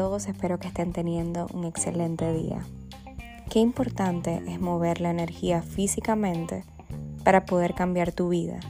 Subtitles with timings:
[0.00, 2.64] todos, espero que estén teniendo un excelente día.
[3.50, 6.64] Qué importante es mover la energía físicamente
[7.22, 8.60] para poder cambiar tu vida.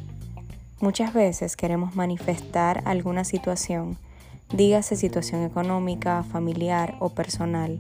[0.81, 3.97] Muchas veces queremos manifestar alguna situación,
[4.53, 7.79] dígase situación económica, familiar o personal,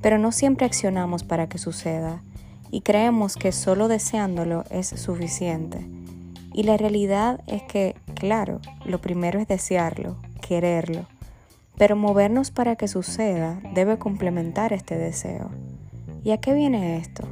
[0.00, 2.22] pero no siempre accionamos para que suceda
[2.70, 5.86] y creemos que solo deseándolo es suficiente.
[6.54, 11.06] Y la realidad es que, claro, lo primero es desearlo, quererlo,
[11.78, 15.50] pero movernos para que suceda debe complementar este deseo.
[16.24, 17.22] ¿Y a qué viene esto?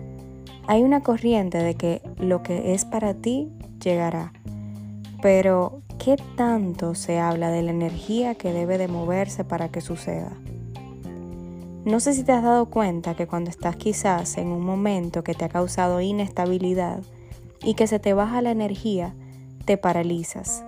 [0.69, 3.51] Hay una corriente de que lo que es para ti
[3.83, 4.33] llegará,
[5.21, 10.33] pero ¿qué tanto se habla de la energía que debe de moverse para que suceda?
[11.85, 15.35] No sé si te has dado cuenta que cuando estás quizás en un momento que
[15.35, 17.01] te ha causado inestabilidad
[17.63, 19.15] y que se te baja la energía,
[19.65, 20.65] te paralizas.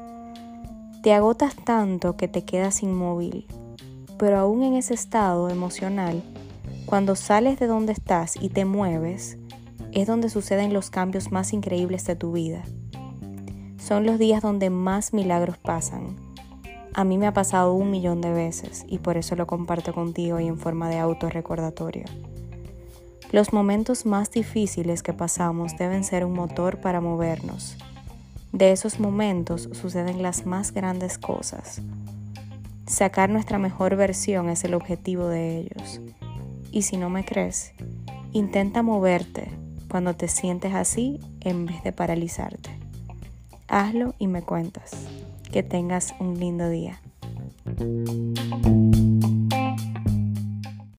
[1.03, 3.47] Te agotas tanto que te quedas inmóvil,
[4.19, 6.23] pero aún en ese estado emocional,
[6.87, 9.39] cuando sales de donde estás y te mueves,
[9.93, 12.63] es donde suceden los cambios más increíbles de tu vida.
[13.79, 16.29] Son los días donde más milagros pasan
[16.99, 20.41] a mí me ha pasado un millón de veces y por eso lo comparto contigo
[20.41, 22.07] y en forma de autorrecordatorio.
[23.31, 27.77] Los momentos más difíciles que pasamos deben ser un motor para movernos.
[28.51, 31.83] De esos momentos suceden las más grandes cosas.
[32.89, 36.01] Sacar nuestra mejor versión es el objetivo de ellos.
[36.73, 37.73] Y si no me crees,
[38.33, 39.51] intenta moverte
[39.91, 42.71] cuando te sientes así en vez de paralizarte.
[43.69, 45.07] Hazlo y me cuentas.
[45.53, 47.01] Que tengas un lindo día.